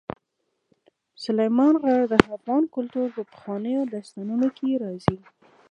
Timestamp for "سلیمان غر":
1.23-2.01